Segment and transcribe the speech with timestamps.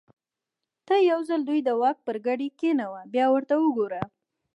[0.87, 4.01] ته یو ځل دوی د واک پر ګدۍ کېنوه بیا ورته وګوره.